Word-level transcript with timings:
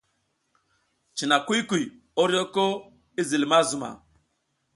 Cina 1.15 1.37
kuy 1.47 1.61
kuy, 1.69 1.83
oryoko 2.21 2.63
i 3.19 3.21
zil 3.29 3.43
ma 3.49 3.59
zuma. 3.69 3.89